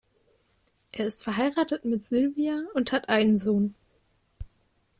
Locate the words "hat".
2.91-3.07